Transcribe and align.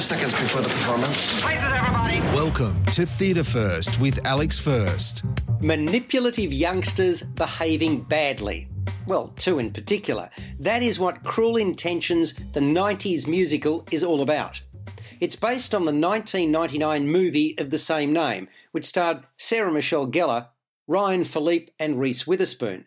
Five 0.00 0.18
seconds 0.18 0.32
before 0.32 0.62
the 0.62 0.68
performance. 0.70 1.44
Welcome 2.34 2.82
to 2.86 3.04
Theatre 3.04 3.44
First 3.44 4.00
with 4.00 4.24
Alex 4.24 4.58
First. 4.58 5.24
Manipulative 5.60 6.54
youngsters 6.54 7.22
behaving 7.22 8.00
badly. 8.04 8.68
Well, 9.06 9.28
two 9.36 9.58
in 9.58 9.70
particular. 9.74 10.30
That 10.58 10.82
is 10.82 10.98
what 10.98 11.22
Cruel 11.22 11.58
Intentions, 11.58 12.32
the 12.32 12.60
90s 12.60 13.26
musical, 13.26 13.86
is 13.90 14.02
all 14.02 14.22
about. 14.22 14.62
It's 15.20 15.36
based 15.36 15.74
on 15.74 15.84
the 15.84 15.92
1999 15.92 17.06
movie 17.06 17.54
of 17.58 17.68
the 17.68 17.76
same 17.76 18.10
name, 18.14 18.48
which 18.72 18.86
starred 18.86 19.24
Sarah 19.36 19.70
Michelle 19.70 20.10
Gellar, 20.10 20.48
Ryan 20.88 21.24
Phillippe, 21.24 21.72
and 21.78 22.00
Reese 22.00 22.26
Witherspoon. 22.26 22.86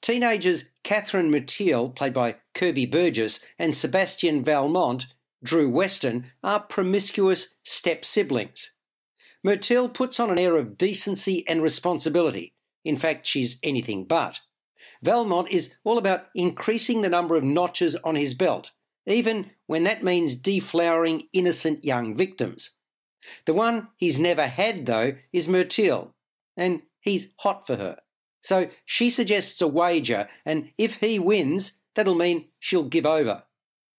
Teenagers 0.00 0.66
Catherine 0.84 1.32
Merteuil, 1.32 1.88
played 1.88 2.12
by 2.12 2.36
Kirby 2.54 2.86
Burgess, 2.86 3.40
and 3.58 3.74
Sebastian 3.74 4.44
Valmont, 4.44 5.06
Drew 5.42 5.68
Weston, 5.68 6.26
are 6.42 6.60
promiscuous 6.60 7.56
step 7.62 8.04
siblings. 8.04 8.72
Merteuil 9.44 9.88
puts 9.88 10.18
on 10.18 10.30
an 10.30 10.38
air 10.38 10.56
of 10.56 10.76
decency 10.76 11.46
and 11.46 11.62
responsibility. 11.62 12.54
In 12.84 12.96
fact, 12.96 13.26
she's 13.26 13.58
anything 13.62 14.04
but. 14.04 14.40
Valmont 15.02 15.48
is 15.50 15.74
all 15.84 15.98
about 15.98 16.26
increasing 16.34 17.00
the 17.00 17.08
number 17.08 17.36
of 17.36 17.44
notches 17.44 17.96
on 17.96 18.16
his 18.16 18.34
belt, 18.34 18.72
even 19.06 19.50
when 19.66 19.84
that 19.84 20.02
means 20.02 20.40
deflowering 20.40 21.28
innocent 21.32 21.84
young 21.84 22.14
victims. 22.14 22.70
The 23.44 23.54
one 23.54 23.88
he's 23.96 24.20
never 24.20 24.46
had, 24.46 24.86
though, 24.86 25.14
is 25.32 25.48
Merteuil, 25.48 26.14
and 26.56 26.82
he's 27.00 27.32
hot 27.38 27.66
for 27.66 27.76
her. 27.76 27.98
So 28.40 28.70
she 28.84 29.10
suggests 29.10 29.60
a 29.60 29.68
wager, 29.68 30.28
and 30.44 30.70
if 30.78 30.96
he 30.96 31.18
wins, 31.18 31.80
that'll 31.94 32.14
mean 32.14 32.46
she'll 32.60 32.88
give 32.88 33.06
over. 33.06 33.44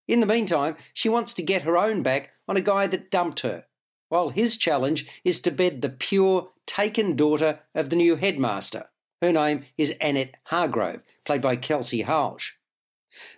In 0.07 0.20
the 0.21 0.25
meantime, 0.25 0.75
she 0.93 1.09
wants 1.09 1.34
to 1.34 1.43
get 1.43 1.63
her 1.63 1.77
own 1.77 2.02
back 2.02 2.31
on 2.47 2.57
a 2.57 2.61
guy 2.61 2.88
that 2.88 3.11
dumped 3.11 3.41
her, 3.41 3.66
while 4.09 4.30
his 4.30 4.57
challenge 4.57 5.08
is 5.23 5.41
to 5.41 5.52
bed 5.52 5.81
the 5.81 5.89
pure, 5.89 6.50
taken 6.66 7.16
daughter 7.16 7.59
of 7.75 7.89
the 7.89 7.95
new 7.95 8.16
headmaster. 8.16 8.85
Her 9.22 9.31
name 9.31 9.66
is 9.78 9.95
Annette 10.00 10.35
Hargrove, 10.45 11.02
played 11.25 11.41
by 11.41 11.55
Kelsey 11.55 12.03
Halsch. 12.03 12.53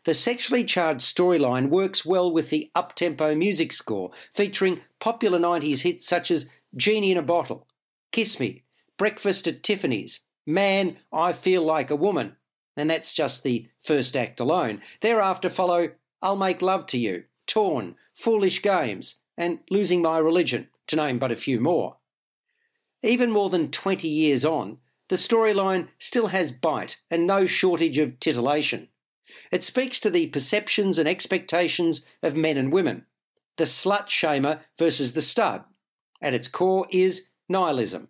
The 0.04 0.14
sexually 0.14 0.66
charged 0.66 1.02
storyline 1.02 1.70
works 1.70 2.06
well 2.06 2.32
with 2.32 2.50
the 2.50 2.70
up-tempo 2.76 3.34
music 3.34 3.72
score, 3.72 4.12
featuring 4.32 4.82
popular 5.00 5.40
90s 5.40 5.84
hits 5.84 6.06
such 6.06 6.30
as 6.32 6.50
Genie 6.76 7.12
in 7.12 7.18
a 7.18 7.22
Bottle, 7.22 7.66
Kiss 8.12 8.40
Me, 8.40 8.64
Breakfast 8.98 9.48
at 9.48 9.64
Tiffany's, 9.64 10.20
Man, 10.46 10.98
I 11.14 11.32
Feel 11.32 11.64
Like 11.64 11.90
a 11.90 11.96
Woman, 11.96 12.36
and 12.76 12.90
that's 12.90 13.16
just 13.16 13.44
the 13.44 13.70
first 13.80 14.18
act 14.18 14.40
alone. 14.40 14.82
Thereafter 15.02 15.50
follow 15.50 15.92
I'll 16.22 16.36
Make 16.36 16.62
Love 16.62 16.86
to 16.88 16.98
You, 16.98 17.24
Torn, 17.48 17.96
Foolish 18.14 18.62
Games, 18.62 19.22
and 19.38 19.60
Losing 19.70 20.02
My 20.02 20.18
Religion, 20.18 20.68
to 20.88 20.96
name 20.96 21.18
but 21.20 21.32
a 21.32 21.36
few 21.36 21.60
more. 21.60 21.98
Even 23.02 23.32
more 23.32 23.50
than 23.50 23.72
20 23.72 24.08
years 24.08 24.44
on, 24.44 24.80
the 25.08 25.16
storyline 25.16 25.88
still 25.98 26.28
has 26.28 26.52
bite 26.52 26.98
and 27.10 27.26
no 27.26 27.46
shortage 27.46 27.98
of 27.98 28.20
titillation. 28.20 28.90
It 29.52 29.64
speaks 29.64 30.00
to 30.02 30.10
the 30.10 30.28
perceptions 30.28 31.00
and 31.00 31.08
expectations 31.08 32.06
of 32.22 32.36
men 32.36 32.58
and 32.58 32.72
women, 32.72 33.06
the 33.58 33.64
slut 33.64 34.08
shamer 34.08 34.60
versus 34.78 35.14
the 35.14 35.22
stud. 35.22 35.64
At 36.22 36.34
its 36.34 36.48
core 36.48 36.88
is 36.92 37.30
nihilism. 37.48 38.10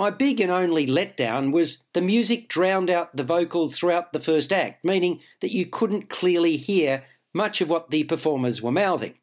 My 0.00 0.08
big 0.08 0.40
and 0.40 0.50
only 0.50 0.86
letdown 0.86 1.52
was 1.52 1.84
the 1.92 2.00
music 2.00 2.48
drowned 2.48 2.88
out 2.88 3.14
the 3.14 3.22
vocals 3.22 3.76
throughout 3.76 4.14
the 4.14 4.18
first 4.18 4.50
act, 4.50 4.82
meaning 4.82 5.20
that 5.42 5.52
you 5.52 5.66
couldn't 5.66 6.08
clearly 6.08 6.56
hear 6.56 7.04
much 7.34 7.60
of 7.60 7.68
what 7.68 7.90
the 7.90 8.04
performers 8.04 8.62
were 8.62 8.72
mouthing. 8.72 9.18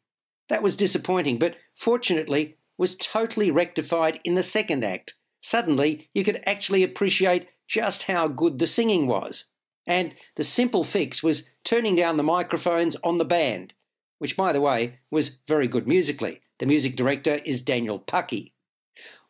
That 0.48 0.62
was 0.62 0.76
disappointing, 0.76 1.40
but 1.40 1.56
fortunately 1.74 2.58
was 2.76 2.94
totally 2.94 3.50
rectified 3.50 4.20
in 4.22 4.36
the 4.36 4.42
second 4.44 4.84
act. 4.84 5.14
Suddenly, 5.42 6.10
you 6.14 6.22
could 6.22 6.40
actually 6.46 6.84
appreciate 6.84 7.48
just 7.66 8.04
how 8.04 8.28
good 8.28 8.60
the 8.60 8.68
singing 8.68 9.08
was. 9.08 9.46
And 9.84 10.14
the 10.36 10.44
simple 10.44 10.84
fix 10.84 11.24
was 11.24 11.48
turning 11.64 11.96
down 11.96 12.18
the 12.18 12.22
microphones 12.22 12.94
on 13.02 13.16
the 13.16 13.24
band, 13.24 13.74
which, 14.20 14.36
by 14.36 14.52
the 14.52 14.60
way, 14.60 15.00
was 15.10 15.38
very 15.48 15.66
good 15.66 15.88
musically. 15.88 16.40
The 16.60 16.66
music 16.66 16.94
director 16.94 17.40
is 17.44 17.62
Daniel 17.62 17.98
Puckey. 17.98 18.52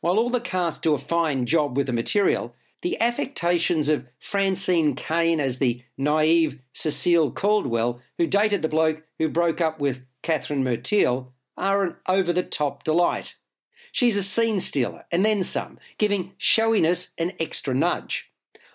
While 0.01 0.19
all 0.19 0.31
the 0.31 0.41
cast 0.41 0.83
do 0.83 0.95
a 0.95 0.99
fine 0.99 1.45
job 1.45 1.77
with 1.77 1.87
the 1.87 1.93
material, 1.93 2.55
the 2.83 3.01
affectations 3.01 3.89
of 3.89 4.07
Francine 4.19 4.95
Kane 4.95 5.41
as 5.41 5.59
the 5.59 5.83
naive 5.97 6.61
Cecile 6.73 7.33
Caldwell, 7.33 8.01
who 8.17 8.27
dated 8.27 8.63
the 8.63 8.69
bloke 8.69 9.03
who 9.19 9.29
broke 9.29 9.61
up 9.61 9.81
with 9.81 10.05
Catherine 10.23 10.63
Merteuil, 10.63 11.33
are 11.57 11.83
an 11.83 11.97
over 12.09 12.33
the 12.33 12.45
top 12.45 12.85
delight. 12.85 13.35
She's 13.91 14.17
a 14.17 14.23
scene 14.23 14.61
stealer, 14.61 15.05
and 15.11 15.25
then 15.25 15.43
some, 15.43 15.79
giving 15.97 16.35
showiness 16.39 17.09
an 17.19 17.33
extra 17.41 17.75
nudge. 17.75 18.31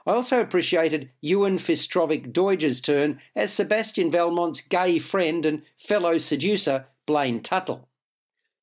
I 0.06 0.12
also 0.12 0.42
appreciated 0.42 1.12
Ewan 1.22 1.58
Fistrovic 1.58 2.34
Doige's 2.34 2.82
turn 2.82 3.22
as 3.34 3.54
Sebastian 3.54 4.12
Valmont's 4.12 4.60
gay 4.60 5.00
friend 5.00 5.46
and 5.46 5.62
fellow 5.78 6.18
seducer, 6.18 6.88
Blaine 7.06 7.40
Tuttle. 7.40 7.88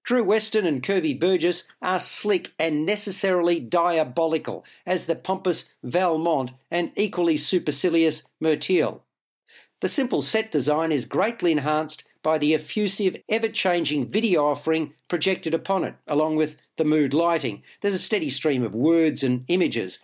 Drew 0.03 0.25
Weston 0.25 0.67
and 0.67 0.83
Kirby 0.83 1.15
Burgess 1.15 1.69
are 1.81 2.01
slick 2.01 2.53
and 2.59 2.85
necessarily 2.85 3.61
diabolical 3.61 4.65
as 4.85 5.07
the 5.07 5.15
pompous 5.15 5.75
Valmont 5.83 6.53
and 6.71 6.91
equally 6.97 7.37
supercilious 7.37 8.25
Merteuil. 8.41 9.03
The 9.81 9.89
simple 9.89 10.21
set 10.21 10.51
design 10.51 10.93
is 10.93 11.05
greatly 11.05 11.53
enhanced 11.53 12.07
by 12.23 12.39
the 12.39 12.55
effusive, 12.55 13.17
ever 13.29 13.49
changing 13.49 14.07
video 14.07 14.47
offering 14.47 14.93
projected 15.09 15.55
upon 15.55 15.85
it, 15.85 15.95
along 16.07 16.37
with 16.37 16.57
the 16.77 16.85
mood 16.85 17.15
lighting. 17.15 17.63
There's 17.81 17.95
a 17.95 17.99
steady 17.99 18.31
stream 18.31 18.63
of 18.63 18.75
words 18.75 19.23
and 19.23 19.45
images. 19.49 20.01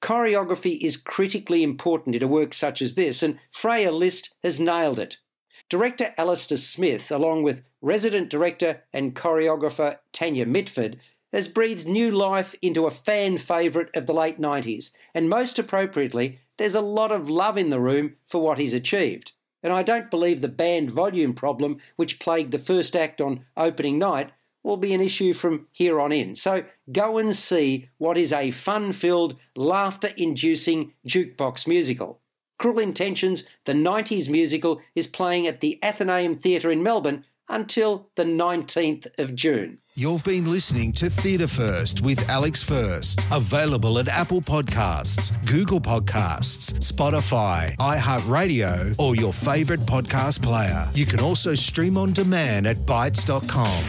Choreography 0.00 0.78
is 0.80 0.96
critically 0.96 1.64
important 1.64 2.14
in 2.14 2.22
a 2.22 2.28
work 2.28 2.54
such 2.54 2.80
as 2.80 2.94
this, 2.94 3.22
and 3.22 3.40
Freya 3.50 3.90
List 3.90 4.34
has 4.44 4.60
nailed 4.60 5.00
it. 5.00 5.18
Director 5.68 6.14
Alistair 6.16 6.56
Smith, 6.56 7.10
along 7.12 7.42
with 7.42 7.62
resident 7.82 8.30
director 8.30 8.84
and 8.92 9.14
choreographer 9.14 9.98
Tanya 10.12 10.46
Mitford, 10.46 10.98
has 11.30 11.46
breathed 11.46 11.86
new 11.86 12.10
life 12.10 12.54
into 12.62 12.86
a 12.86 12.90
fan 12.90 13.36
favourite 13.36 13.94
of 13.94 14.06
the 14.06 14.14
late 14.14 14.40
90s, 14.40 14.92
and 15.14 15.28
most 15.28 15.58
appropriately, 15.58 16.40
there's 16.56 16.74
a 16.74 16.80
lot 16.80 17.12
of 17.12 17.28
love 17.28 17.58
in 17.58 17.68
the 17.68 17.80
room 17.80 18.16
for 18.26 18.40
what 18.40 18.56
he's 18.58 18.72
achieved. 18.72 19.32
And 19.62 19.72
I 19.72 19.82
don't 19.82 20.10
believe 20.10 20.40
the 20.40 20.48
band 20.48 20.90
volume 20.90 21.34
problem, 21.34 21.78
which 21.96 22.18
plagued 22.18 22.52
the 22.52 22.58
first 22.58 22.96
act 22.96 23.20
on 23.20 23.40
opening 23.56 23.98
night, 23.98 24.30
will 24.62 24.78
be 24.78 24.94
an 24.94 25.02
issue 25.02 25.34
from 25.34 25.66
here 25.72 26.00
on 26.00 26.12
in. 26.12 26.34
So 26.34 26.64
go 26.90 27.18
and 27.18 27.36
see 27.36 27.90
what 27.98 28.16
is 28.16 28.32
a 28.32 28.50
fun 28.52 28.92
filled, 28.92 29.36
laughter 29.54 30.12
inducing 30.16 30.94
jukebox 31.06 31.68
musical. 31.68 32.20
Cruel 32.58 32.80
Intentions, 32.80 33.44
the 33.64 33.72
90s 33.72 34.28
musical, 34.28 34.80
is 34.94 35.06
playing 35.06 35.46
at 35.46 35.60
the 35.60 35.78
Athenaeum 35.82 36.34
Theatre 36.34 36.70
in 36.70 36.82
Melbourne 36.82 37.24
until 37.48 38.10
the 38.16 38.24
19th 38.24 39.06
of 39.18 39.34
June. 39.34 39.78
You've 39.94 40.22
been 40.22 40.50
listening 40.50 40.92
to 40.94 41.08
Theatre 41.10 41.46
First 41.46 42.02
with 42.02 42.28
Alex 42.28 42.62
First. 42.62 43.26
Available 43.32 43.98
at 43.98 44.08
Apple 44.08 44.40
Podcasts, 44.40 45.32
Google 45.46 45.80
Podcasts, 45.80 46.74
Spotify, 46.80 47.74
iHeartRadio, 47.78 48.94
or 48.98 49.16
your 49.16 49.32
favourite 49.32 49.82
podcast 49.86 50.42
player. 50.42 50.88
You 50.94 51.06
can 51.06 51.20
also 51.20 51.54
stream 51.54 51.96
on 51.96 52.12
demand 52.12 52.66
at 52.66 52.76
Bytes.com. 52.76 53.84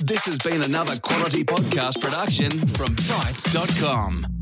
This 0.00 0.26
has 0.26 0.38
been 0.38 0.62
another 0.62 0.98
quality 1.00 1.42
podcast 1.42 2.00
production 2.00 2.50
from 2.50 2.94
Bytes.com. 2.94 4.37